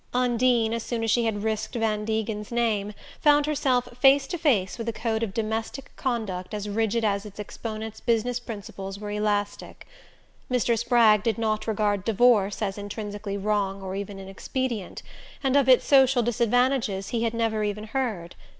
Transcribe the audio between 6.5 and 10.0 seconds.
as rigid as its exponent's business principles were elastic.